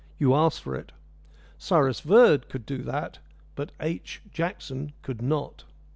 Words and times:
You 0.17 0.33
asked 0.33 0.63
for 0.63 0.73
it. 0.73 0.91
Cyrus 1.59 1.99
Verd 1.99 2.49
could 2.49 2.65
do 2.65 2.79
that, 2.81 3.19
but 3.53 3.71
H. 3.79 4.19
Jackson 4.33 4.93
could 5.03 5.21
not." 5.21 5.63